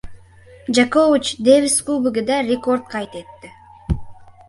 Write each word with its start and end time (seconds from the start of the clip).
Jokovich 0.77 1.29
“Devis 1.49 1.77
kubogi”da 1.91 2.43
rekord 2.51 2.91
qayd 2.97 3.23
etdi 3.25 3.55